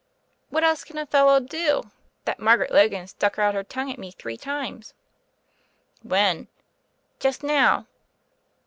"What 0.49 0.63
else 0.63 0.83
can 0.83 0.97
a 0.97 1.05
fellow 1.05 1.39
do? 1.39 1.91
That 2.25 2.39
Margaret 2.39 2.71
Logan 2.71 3.05
stuck 3.05 3.37
out 3.37 3.53
her 3.53 3.63
tongue 3.63 3.91
at 3.91 3.99
me 3.99 4.09
three 4.09 4.35
times." 4.35 4.95
"When?" 6.01 6.47
"Just 7.19 7.43
now." 7.43 7.85